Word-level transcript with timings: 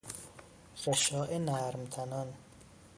غشاء 0.85 1.31
نرم 1.45 1.83
تنان 1.93 2.29